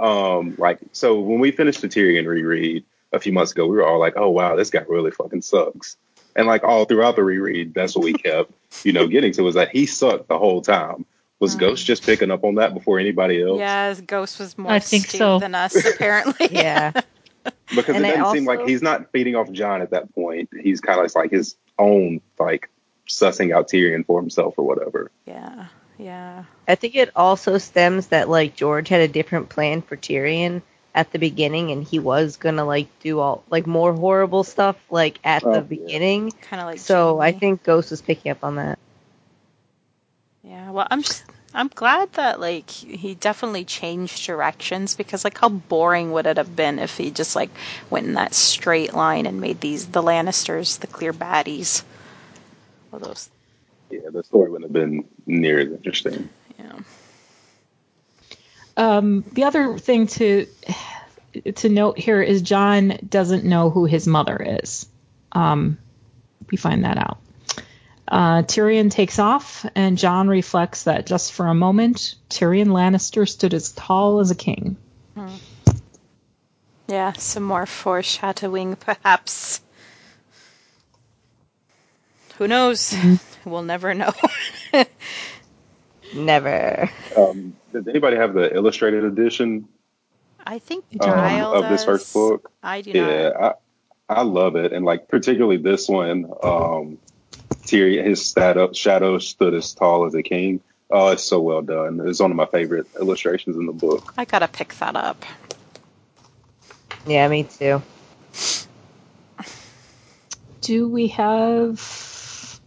um, 0.00 0.54
like, 0.58 0.78
so 0.92 1.20
when 1.20 1.40
we 1.40 1.50
finished 1.50 1.80
the 1.80 1.88
Tyrion 1.88 2.26
reread 2.26 2.84
a 3.12 3.18
few 3.18 3.32
months 3.32 3.52
ago, 3.52 3.66
we 3.66 3.76
were 3.76 3.86
all 3.86 3.98
like, 3.98 4.14
"Oh 4.16 4.30
wow, 4.30 4.54
this 4.56 4.70
guy 4.70 4.84
really 4.88 5.10
fucking 5.10 5.42
sucks." 5.42 5.96
And 6.36 6.46
like 6.46 6.62
all 6.62 6.84
throughout 6.84 7.16
the 7.16 7.24
reread, 7.24 7.74
that's 7.74 7.96
what 7.96 8.04
we 8.04 8.12
kept, 8.12 8.52
you 8.84 8.92
know, 8.92 9.08
getting 9.08 9.32
to 9.32 9.42
was 9.42 9.56
that 9.56 9.70
he 9.70 9.86
sucked 9.86 10.28
the 10.28 10.38
whole 10.38 10.62
time. 10.62 11.04
Was 11.40 11.54
Ghost 11.54 11.86
just 11.86 12.04
picking 12.04 12.32
up 12.32 12.42
on 12.44 12.56
that 12.56 12.74
before 12.74 12.98
anybody 12.98 13.40
else? 13.42 13.60
yeah, 13.60 13.94
Ghost 13.94 14.40
was 14.40 14.58
more 14.58 14.72
I 14.72 14.80
think 14.80 15.06
so. 15.06 15.38
than 15.38 15.54
us, 15.54 15.74
apparently. 15.86 16.48
yeah. 16.50 16.92
Because 17.74 17.96
And 17.96 18.06
it 18.06 18.16
doesn't 18.16 18.34
seem 18.34 18.44
like 18.46 18.66
he's 18.66 18.80
not 18.82 19.10
feeding 19.12 19.36
off 19.36 19.50
Jon 19.52 19.82
at 19.82 19.90
that 19.90 20.14
point. 20.14 20.48
He's 20.62 20.80
kind 20.80 20.98
of 21.04 21.14
like 21.14 21.30
his 21.30 21.56
own, 21.78 22.20
like 22.38 22.70
sussing 23.08 23.54
out 23.54 23.68
Tyrion 23.68 24.06
for 24.06 24.20
himself 24.20 24.54
or 24.56 24.64
whatever. 24.66 25.10
yeah, 25.26 25.66
yeah. 25.98 26.44
I 26.66 26.74
think 26.76 26.94
it 26.94 27.10
also 27.14 27.58
stems 27.58 28.06
that 28.08 28.28
like 28.28 28.56
George 28.56 28.88
had 28.88 29.02
a 29.02 29.08
different 29.08 29.48
plan 29.50 29.82
for 29.82 29.96
Tyrion 29.96 30.62
at 30.94 31.12
the 31.12 31.18
beginning, 31.18 31.70
and 31.70 31.84
he 31.84 31.98
was 31.98 32.36
gonna 32.38 32.64
like 32.64 32.88
do 33.00 33.20
all 33.20 33.44
like 33.50 33.66
more 33.66 33.92
horrible 33.92 34.44
stuff 34.44 34.76
like 34.90 35.18
at 35.22 35.44
Oh, 35.44 35.50
the 35.52 35.56
yeah. 35.58 35.62
beginning. 35.62 36.30
Kind 36.42 36.60
of 36.62 36.66
like. 36.68 36.78
so 36.78 37.20
I 37.20 37.32
think 37.32 37.62
Ghost 37.64 37.90
was 37.90 38.00
picking 38.00 38.32
up 38.32 38.42
on 38.42 38.56
that. 38.56 38.78
Yeah, 40.42 40.70
well, 40.70 40.86
I'm 40.90 41.02
just 41.02 41.24
I'm 41.54 41.68
glad 41.68 42.12
that 42.14 42.40
like 42.40 42.70
he 42.70 43.14
definitely 43.14 43.64
changed 43.64 44.26
directions 44.26 44.94
because 44.96 45.24
like 45.24 45.38
how 45.38 45.48
boring 45.48 46.12
would 46.12 46.26
it 46.26 46.36
have 46.36 46.54
been 46.54 46.78
if 46.78 46.96
he 46.96 47.10
just 47.10 47.34
like 47.36 47.50
went 47.90 48.06
in 48.06 48.14
that 48.14 48.34
straight 48.34 48.94
line 48.94 49.26
and 49.26 49.40
made 49.40 49.60
these 49.60 49.86
the 49.86 50.02
Lannisters 50.02 50.78
the 50.80 50.86
clear 50.86 51.12
baddies. 51.12 51.82
All 52.92 52.98
those, 53.00 53.30
Yeah, 53.90 54.10
the 54.10 54.22
story 54.24 54.50
wouldn't 54.50 54.70
have 54.70 54.72
been 54.72 55.04
near 55.26 55.58
as 55.60 55.72
interesting. 55.72 56.28
yeah. 56.58 56.78
um, 58.76 59.24
the 59.32 59.44
other 59.44 59.78
thing 59.78 60.06
to 60.08 60.46
to 61.56 61.68
note 61.68 61.98
here 61.98 62.22
is 62.22 62.42
Jon 62.42 62.98
doesn't 63.08 63.44
know 63.44 63.70
who 63.70 63.84
his 63.86 64.06
mother 64.06 64.36
is. 64.62 64.86
Um, 65.32 65.78
we 66.50 66.56
find 66.56 66.84
that 66.84 66.98
out. 66.98 67.18
Uh, 68.10 68.42
Tyrion 68.42 68.90
takes 68.90 69.18
off, 69.18 69.66
and 69.74 69.98
Jon 69.98 70.28
reflects 70.28 70.84
that 70.84 71.06
just 71.06 71.32
for 71.32 71.46
a 71.46 71.54
moment, 71.54 72.14
Tyrion 72.30 72.68
Lannister 72.68 73.28
stood 73.28 73.52
as 73.52 73.72
tall 73.72 74.20
as 74.20 74.30
a 74.30 74.34
king. 74.34 74.76
Yeah, 76.86 77.12
some 77.12 77.42
more 77.42 77.66
foreshadowing, 77.66 78.76
perhaps. 78.76 79.60
Who 82.38 82.48
knows? 82.48 82.96
We'll 83.44 83.62
never 83.62 83.94
know. 83.94 84.12
Never. 86.14 86.90
Um, 87.16 87.54
does 87.72 87.86
anybody 87.86 88.16
have 88.16 88.32
the 88.32 88.54
illustrated 88.54 89.04
edition 89.04 89.68
I 90.46 90.58
think 90.58 90.84
um, 91.00 91.10
Kyle 91.10 91.52
of 91.52 91.68
this 91.68 91.84
first 91.84 92.12
book? 92.14 92.50
I 92.62 92.80
do 92.80 92.92
Yeah, 92.92 93.28
not. 93.30 93.60
I, 94.08 94.20
I 94.20 94.22
love 94.22 94.56
it, 94.56 94.72
and 94.72 94.84
like 94.84 95.08
particularly 95.08 95.58
this 95.58 95.88
one. 95.88 96.26
Um, 96.42 96.98
Tyrion, 97.68 98.04
his 98.04 98.32
shadow, 98.32 98.72
shadow 98.72 99.18
stood 99.18 99.52
as 99.54 99.74
tall 99.74 100.06
as 100.06 100.14
a 100.14 100.22
king. 100.22 100.60
Oh, 100.90 101.08
it's 101.08 101.22
so 101.22 101.38
well 101.40 101.60
done. 101.60 102.00
It's 102.04 102.18
one 102.18 102.30
of 102.30 102.36
my 102.36 102.46
favorite 102.46 102.86
illustrations 102.98 103.56
in 103.56 103.66
the 103.66 103.72
book. 103.72 104.14
I 104.16 104.24
gotta 104.24 104.48
pick 104.48 104.74
that 104.76 104.96
up. 104.96 105.22
Yeah, 107.06 107.28
me 107.28 107.44
too. 107.44 107.82
Do 110.62 110.88
we 110.88 111.08
have 111.08 112.60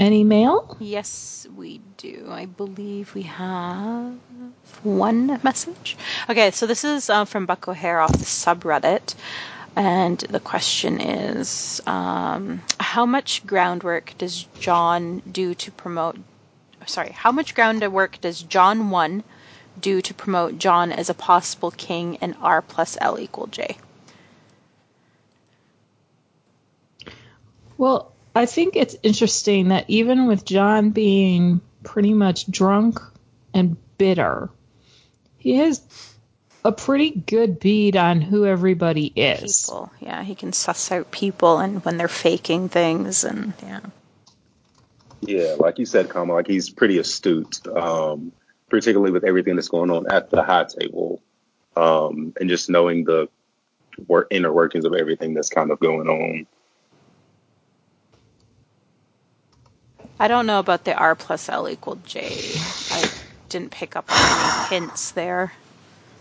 any 0.00 0.24
mail? 0.24 0.76
Yes, 0.80 1.46
we 1.56 1.80
do. 1.96 2.26
I 2.28 2.46
believe 2.46 3.14
we 3.14 3.22
have 3.22 4.14
one 4.82 5.40
message. 5.44 5.96
Okay, 6.28 6.50
so 6.50 6.66
this 6.66 6.82
is 6.82 7.08
uh, 7.08 7.24
from 7.24 7.46
Buck 7.46 7.68
O'Hare 7.68 8.00
off 8.00 8.12
the 8.12 8.18
subreddit. 8.18 9.14
And 9.76 10.18
the 10.18 10.40
question 10.40 11.00
is 11.00 11.80
um, 11.86 12.62
How 12.78 13.06
much 13.06 13.46
groundwork 13.46 14.14
does 14.18 14.46
Jon 14.58 15.22
do 15.30 15.54
to 15.54 15.70
promote? 15.70 16.18
Sorry, 16.86 17.10
how 17.10 17.32
much 17.32 17.54
groundwork 17.54 18.20
does 18.20 18.42
Jon 18.42 18.90
1 18.90 19.22
do 19.80 20.00
to 20.02 20.14
promote 20.14 20.58
Jon 20.58 20.92
as 20.92 21.08
a 21.10 21.14
possible 21.14 21.70
king 21.70 22.14
in 22.16 22.34
R 22.34 22.62
plus 22.62 22.96
L 23.00 23.18
equal 23.18 23.46
J? 23.46 23.76
Well, 27.78 28.12
I 28.34 28.46
think 28.46 28.76
it's 28.76 28.96
interesting 29.02 29.68
that 29.68 29.86
even 29.88 30.26
with 30.26 30.44
John 30.44 30.90
being 30.90 31.60
pretty 31.82 32.12
much 32.12 32.50
drunk 32.50 33.00
and 33.54 33.76
bitter, 33.96 34.50
he 35.38 35.56
has 35.56 35.80
a 36.64 36.72
pretty 36.72 37.10
good 37.10 37.58
bead 37.60 37.96
on 37.96 38.20
who 38.20 38.46
everybody 38.46 39.12
is. 39.16 39.66
People. 39.66 39.90
Yeah, 40.00 40.22
he 40.22 40.34
can 40.34 40.52
suss 40.52 40.92
out 40.92 41.10
people 41.10 41.58
and 41.58 41.84
when 41.84 41.96
they're 41.96 42.08
faking 42.08 42.68
things 42.68 43.24
and 43.24 43.52
yeah. 43.62 43.80
Yeah, 45.22 45.56
like 45.58 45.78
you 45.78 45.86
said, 45.86 46.08
Kama, 46.08 46.32
like 46.32 46.46
he's 46.46 46.70
pretty 46.70 46.98
astute, 46.98 47.66
um, 47.68 48.32
particularly 48.68 49.12
with 49.12 49.24
everything 49.24 49.56
that's 49.56 49.68
going 49.68 49.90
on 49.90 50.10
at 50.10 50.30
the 50.30 50.42
high 50.42 50.64
table, 50.64 51.20
um, 51.76 52.32
and 52.40 52.48
just 52.48 52.70
knowing 52.70 53.04
the 53.04 53.28
work, 54.08 54.28
inner 54.30 54.52
workings 54.52 54.86
of 54.86 54.94
everything 54.94 55.34
that's 55.34 55.50
kind 55.50 55.70
of 55.70 55.78
going 55.78 56.08
on. 56.08 56.46
I 60.18 60.28
don't 60.28 60.46
know 60.46 60.58
about 60.58 60.84
the 60.84 60.94
R 60.94 61.14
plus 61.14 61.48
L 61.48 61.68
equal 61.68 61.96
J. 62.06 62.26
I 62.90 63.10
didn't 63.50 63.72
pick 63.72 63.96
up 63.96 64.10
on 64.10 64.16
any 64.18 64.80
hints 64.80 65.10
there. 65.12 65.52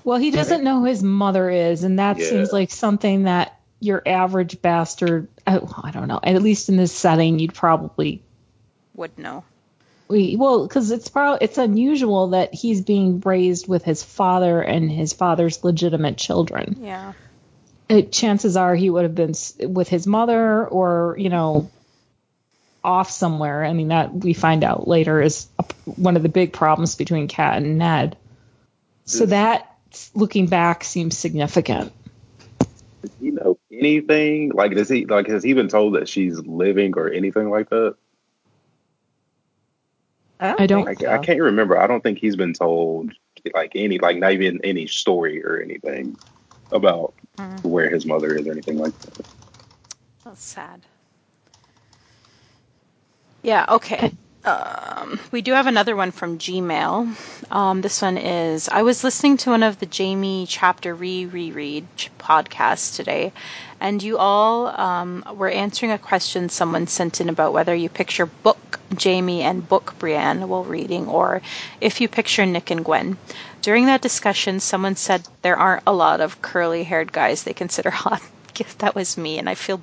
Well, 0.09 0.17
he 0.19 0.31
doesn't 0.31 0.63
know 0.63 0.79
who 0.79 0.85
his 0.85 1.03
mother 1.03 1.49
is, 1.49 1.83
and 1.83 1.99
that 1.99 2.17
Yeah. 2.17 2.25
seems 2.29 2.51
like 2.51 2.71
something 2.71 3.23
that 3.23 3.59
your 3.79 4.01
average 4.05 4.59
bastard, 4.61 5.27
oh, 5.45 5.69
I 5.83 5.91
don't 5.91 6.07
know, 6.07 6.19
at 6.23 6.41
least 6.41 6.67
in 6.69 6.77
this 6.77 6.91
setting, 6.91 7.37
you'd 7.37 7.53
probably 7.53 8.23
Would 8.95 9.17
know. 9.19 9.43
we 10.07 10.35
well 10.35 10.67
because 10.67 10.89
it's 10.89 11.09
probably 11.09 11.45
it's 11.45 11.59
unusual 11.59 12.29
that 12.29 12.53
he's 12.55 12.81
being 12.81 13.19
raised 13.23 13.67
with 13.67 13.83
his 13.83 14.01
father 14.03 14.59
and 14.61 14.91
his 14.91 15.13
father's 15.13 15.63
legitimate 15.63 16.17
children. 16.17 16.77
Yeah. 16.81 17.13
It, 17.87 18.11
chances 18.11 18.57
are 18.57 18.73
he 18.75 18.89
would 18.89 19.03
have 19.03 19.15
been 19.15 19.33
with 19.73 19.87
his 19.89 20.07
mother 20.07 20.65
or 20.67 21.15
you 21.19 21.29
know 21.29 21.69
off 22.83 23.11
somewhere. 23.11 23.63
I 23.63 23.73
mean 23.73 23.89
that 23.89 24.13
we 24.13 24.33
find 24.33 24.63
out 24.63 24.87
later 24.87 25.21
is 25.21 25.47
a, 25.59 25.63
one 25.85 26.15
of 26.17 26.23
the 26.23 26.29
big 26.29 26.51
problems 26.51 26.95
between 26.95 27.27
Kat 27.27 27.57
and 27.57 27.77
Ned. 27.77 28.17
So 29.05 29.19
Yes. 29.25 29.29
that 29.29 29.65
looking 30.13 30.47
back 30.47 30.83
seems 30.83 31.17
significant. 31.17 31.91
Does 33.01 33.11
he 33.19 33.31
know 33.31 33.57
anything? 33.71 34.51
Like, 34.51 34.75
does 34.75 34.89
he 34.89 35.05
like 35.05 35.27
has 35.27 35.43
he 35.43 35.53
been 35.53 35.69
told 35.69 35.95
that 35.95 36.07
she's 36.09 36.37
living 36.39 36.93
or 36.97 37.09
anything 37.09 37.49
like 37.49 37.69
that? 37.69 37.95
I 40.41 40.67
don't- 40.67 40.87
I, 40.87 40.95
think 40.95 41.07
I 41.09 41.17
so. 41.17 41.21
can't 41.23 41.41
remember. 41.41 41.77
I 41.77 41.87
don't 41.87 42.01
think 42.01 42.17
he's 42.19 42.35
been 42.35 42.53
told 42.53 43.11
like 43.53 43.73
any 43.75 43.99
like 43.99 44.17
not 44.17 44.33
even 44.33 44.61
any 44.63 44.87
story 44.87 45.43
or 45.43 45.57
anything 45.61 46.17
about 46.71 47.13
Mm. 47.37 47.63
where 47.63 47.89
his 47.89 48.05
mother 48.05 48.35
is 48.35 48.45
or 48.47 48.51
anything 48.51 48.77
like 48.77 48.97
that. 48.99 49.25
That's 50.25 50.43
sad. 50.43 50.81
Yeah, 53.43 53.65
okay. 53.69 54.11
Um, 54.45 55.19
we 55.31 55.41
do 55.41 55.51
have 55.51 55.67
another 55.67 55.97
one 55.97 56.11
from 56.11 56.39
Gmail. 56.39 57.51
Um, 57.51 57.81
this 57.81 58.01
one 58.01 58.17
is 58.17 58.69
I 58.69 58.83
was 58.83 59.03
listening 59.03 59.35
to 59.37 59.49
one 59.49 59.63
of 59.63 59.79
the 59.79 59.89
Jaime 59.91 60.45
chapter 60.47 60.95
re 60.95 61.25
reread 61.25 61.85
podcasts 62.17 62.95
today, 62.95 63.33
and 63.81 64.01
you 64.01 64.17
all 64.17 64.67
um, 64.67 65.25
were 65.35 65.49
answering 65.49 65.91
a 65.91 65.97
question 65.97 66.47
someone 66.47 66.87
sent 66.87 67.19
in 67.19 67.27
about 67.27 67.51
whether 67.51 67.75
you 67.75 67.89
picture 67.89 68.25
book 68.27 68.79
Jaime 69.01 69.41
and 69.41 69.67
book 69.67 69.95
Brienne 69.99 70.47
while 70.47 70.63
reading, 70.63 71.07
or 71.07 71.41
if 71.81 71.99
you 71.99 72.07
picture 72.07 72.45
Nick 72.45 72.71
and 72.71 72.85
Gwen. 72.85 73.17
During 73.61 73.87
that 73.87 74.01
discussion, 74.01 74.61
someone 74.61 74.95
said 74.95 75.27
there 75.41 75.57
aren't 75.57 75.83
a 75.85 75.91
lot 75.93 76.21
of 76.21 76.41
curly 76.41 76.85
haired 76.85 77.11
guys 77.11 77.43
they 77.43 77.53
consider 77.53 77.89
hot. 78.03 78.21
that 78.77 78.95
was 78.95 79.17
me, 79.17 79.37
and 79.37 79.49
I 79.49 79.55
feel 79.55 79.81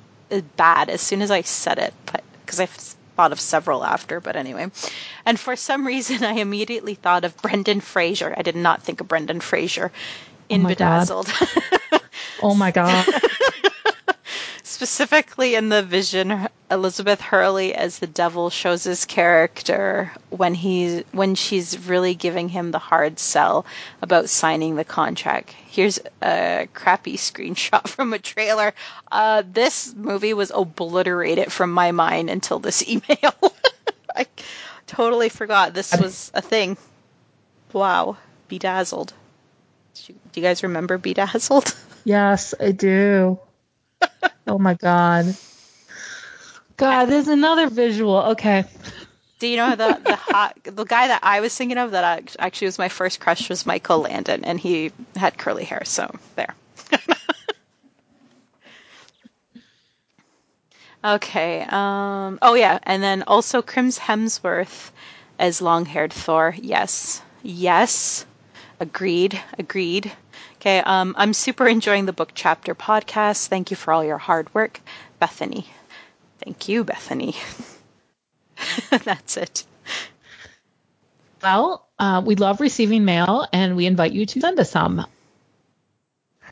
bad 0.55 0.89
as 0.89 1.01
soon 1.01 1.21
as 1.21 1.29
I 1.29 1.41
said 1.43 1.77
it, 1.77 1.93
but 2.07 2.23
because 2.43 2.59
I've 2.59 2.96
thought 3.17 3.33
of 3.33 3.39
several 3.39 3.83
after, 3.83 4.21
but 4.21 4.35
anyway. 4.35 4.71
And 5.25 5.39
for 5.39 5.55
some 5.55 5.85
reason, 5.85 6.23
I 6.23 6.33
immediately 6.33 6.93
thought 6.93 7.25
of 7.25 7.35
Brendan 7.41 7.81
Fraser. 7.81 8.33
I 8.37 8.43
did 8.43 8.55
not 8.55 8.83
think 8.83 9.01
of 9.01 9.07
Brendan 9.09 9.41
Fraser 9.41 9.91
in 10.47 10.61
oh 10.61 10.63
God. 10.63 10.69
Bedazzled. 10.69 11.33
Oh 12.41 12.53
my 12.53 12.71
god. 12.71 13.05
Specifically 14.77 15.55
in 15.55 15.69
the 15.69 15.81
vision, 15.81 16.49
Elizabeth 16.69 17.19
Hurley 17.19 17.73
as 17.73 17.97
the 17.97 18.05
devil 18.05 18.51
shows 18.51 18.83
his 18.83 19.05
character 19.05 20.13
when 20.29 20.53
he's 20.53 21.03
when 21.11 21.33
she's 21.33 21.87
really 21.87 22.13
giving 22.13 22.47
him 22.47 22.69
the 22.69 22.77
hard 22.77 23.17
sell 23.17 23.65
about 24.03 24.29
signing 24.29 24.75
the 24.75 24.85
contract. 24.85 25.49
Here's 25.49 25.97
a 26.21 26.67
crappy 26.75 27.17
screenshot 27.17 27.87
from 27.87 28.13
a 28.13 28.19
trailer. 28.19 28.71
Uh, 29.11 29.41
this 29.51 29.95
movie 29.95 30.35
was 30.35 30.51
obliterated 30.53 31.51
from 31.51 31.71
my 31.71 31.91
mind 31.91 32.29
until 32.29 32.59
this 32.59 32.87
email. 32.87 33.33
I 34.15 34.27
totally 34.85 35.29
forgot 35.29 35.73
this 35.73 35.91
was 35.99 36.29
a 36.35 36.41
thing. 36.43 36.77
Wow, 37.73 38.17
bedazzled. 38.47 39.11
Do 40.05 40.13
you 40.35 40.43
guys 40.43 40.61
remember 40.61 40.99
bedazzled? 40.99 41.75
yes, 42.03 42.53
I 42.59 42.73
do. 42.73 43.39
Oh 44.47 44.57
my 44.57 44.73
god. 44.75 45.35
God, 46.77 47.05
there's 47.05 47.27
another 47.27 47.69
visual. 47.69 48.17
Okay. 48.33 48.65
Do 49.39 49.47
you 49.47 49.57
know 49.57 49.75
the 49.75 50.01
the 50.05 50.15
hot 50.15 50.57
the 50.63 50.83
guy 50.85 51.07
that 51.07 51.19
I 51.23 51.41
was 51.41 51.55
thinking 51.55 51.77
of 51.77 51.91
that 51.91 52.03
act- 52.03 52.35
actually 52.39 52.67
was 52.67 52.79
my 52.79 52.89
first 52.89 53.19
crush 53.19 53.49
was 53.49 53.65
Michael 53.65 53.99
Landon 53.99 54.45
and 54.45 54.59
he 54.59 54.91
had 55.15 55.37
curly 55.37 55.65
hair 55.65 55.83
so 55.85 56.09
there. 56.35 56.55
okay. 61.03 61.61
Um 61.69 62.39
oh 62.41 62.53
yeah, 62.55 62.79
and 62.83 63.01
then 63.03 63.23
also 63.27 63.61
Chris 63.61 63.99
Hemsworth 63.99 64.91
as 65.39 65.61
long-haired 65.61 66.13
Thor. 66.13 66.55
Yes. 66.57 67.21
Yes. 67.43 68.25
Agreed. 68.79 69.39
Agreed. 69.57 70.11
Okay, 70.57 70.79
um 70.79 71.15
I'm 71.17 71.33
super 71.33 71.67
enjoying 71.67 72.05
the 72.05 72.13
book 72.13 72.31
chapter 72.35 72.75
podcast. 72.75 73.47
Thank 73.47 73.71
you 73.71 73.77
for 73.77 73.91
all 73.93 74.03
your 74.03 74.17
hard 74.19 74.53
work, 74.53 74.79
Bethany. 75.19 75.65
Thank 76.43 76.69
you, 76.69 76.83
Bethany. 76.83 77.35
That's 78.89 79.37
it. 79.37 79.63
Well, 81.41 81.87
uh, 81.99 82.21
we 82.25 82.35
love 82.35 82.61
receiving 82.61 83.05
mail 83.05 83.47
and 83.53 83.75
we 83.75 83.85
invite 83.85 84.13
you 84.13 84.25
to 84.25 84.41
send 84.41 84.59
us 84.59 84.71
some. 84.71 85.05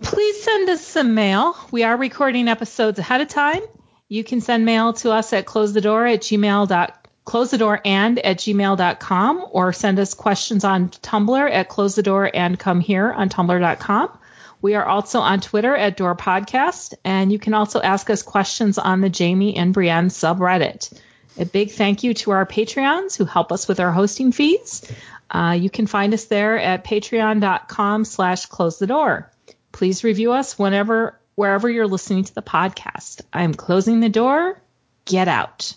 Please 0.01 0.43
send 0.43 0.69
us 0.69 0.85
some 0.85 1.15
mail. 1.15 1.55
We 1.71 1.83
are 1.83 1.95
recording 1.97 2.47
episodes 2.47 2.99
ahead 2.99 3.21
of 3.21 3.29
time. 3.29 3.61
You 4.09 4.23
can 4.23 4.41
send 4.41 4.65
mail 4.65 4.93
to 4.93 5.11
us 5.11 5.33
at 5.33 5.45
close 5.45 5.73
the 5.73 5.81
door 5.81 6.05
at 6.05 6.21
gmail 6.21 6.67
dot 6.67 7.04
close 7.25 7.51
the 7.51 7.57
door 7.57 7.81
and 7.83 8.19
at 8.19 8.37
gmail.com 8.37 9.45
or 9.51 9.73
send 9.73 9.99
us 9.99 10.13
questions 10.13 10.63
on 10.63 10.89
Tumblr 10.89 11.51
at 11.51 11.69
close 11.69 11.95
the 11.95 12.03
door 12.03 12.29
and 12.33 12.57
come 12.57 12.79
here 12.79 13.11
on 13.11 13.29
tumblr.com. 13.29 14.17
We 14.61 14.75
are 14.75 14.85
also 14.85 15.19
on 15.19 15.41
Twitter 15.41 15.75
at 15.75 15.97
Door 15.97 16.15
Podcast, 16.15 16.93
and 17.03 17.31
you 17.31 17.37
can 17.37 17.53
also 17.53 17.81
ask 17.81 18.09
us 18.09 18.23
questions 18.23 18.77
on 18.77 19.01
the 19.01 19.13
Jaime 19.15 19.55
and 19.55 19.73
Brienne 19.73 20.07
subreddit. 20.07 20.97
A 21.37 21.45
big 21.45 21.71
thank 21.71 22.03
you 22.03 22.13
to 22.15 22.31
our 22.31 22.45
Patreons 22.45 23.17
who 23.17 23.25
help 23.25 23.51
us 23.51 23.67
with 23.67 23.79
our 23.79 23.91
hosting 23.91 24.31
fees. 24.31 24.89
Uh, 25.29 25.57
you 25.59 25.69
can 25.69 25.85
find 25.85 26.13
us 26.13 26.25
there 26.25 26.57
at 26.57 26.85
patreon.com 26.85 28.05
slash 28.05 28.45
close 28.45 28.79
the 28.79 28.87
door. 28.87 29.31
Please 29.71 30.03
review 30.03 30.31
us 30.31 30.57
whenever, 30.57 31.19
wherever 31.35 31.69
you're 31.69 31.87
listening 31.87 32.23
to 32.23 32.33
the 32.33 32.41
podcast. 32.41 33.21
I'm 33.33 33.53
closing 33.53 33.99
the 33.99 34.09
door. 34.09 34.59
Get 35.03 35.27
out. 35.27 35.75